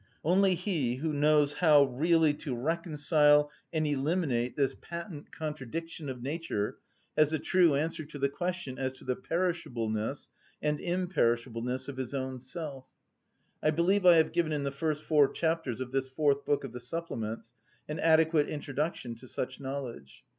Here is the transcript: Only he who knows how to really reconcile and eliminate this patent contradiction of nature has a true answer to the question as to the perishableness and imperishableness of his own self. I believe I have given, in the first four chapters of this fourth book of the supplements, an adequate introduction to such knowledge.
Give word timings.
Only 0.23 0.55
he 0.55 0.95
who 0.95 1.13
knows 1.13 1.53
how 1.53 1.85
to 1.85 1.91
really 1.91 2.35
reconcile 2.47 3.51
and 3.71 3.85
eliminate 3.85 4.55
this 4.55 4.75
patent 4.81 5.31
contradiction 5.31 6.09
of 6.09 6.23
nature 6.23 6.79
has 7.15 7.31
a 7.33 7.37
true 7.37 7.75
answer 7.75 8.03
to 8.05 8.17
the 8.17 8.27
question 8.27 8.79
as 8.79 8.93
to 8.93 9.03
the 9.05 9.15
perishableness 9.15 10.27
and 10.59 10.79
imperishableness 10.79 11.87
of 11.87 11.97
his 11.97 12.15
own 12.15 12.39
self. 12.39 12.87
I 13.61 13.69
believe 13.69 14.03
I 14.03 14.15
have 14.15 14.31
given, 14.33 14.53
in 14.53 14.63
the 14.63 14.71
first 14.71 15.03
four 15.03 15.27
chapters 15.31 15.79
of 15.79 15.91
this 15.91 16.07
fourth 16.07 16.45
book 16.45 16.63
of 16.63 16.71
the 16.73 16.79
supplements, 16.79 17.53
an 17.87 17.99
adequate 17.99 18.49
introduction 18.49 19.13
to 19.17 19.27
such 19.27 19.59
knowledge. 19.59 20.23